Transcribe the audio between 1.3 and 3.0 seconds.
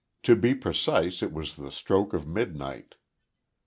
was the stroke of midnight.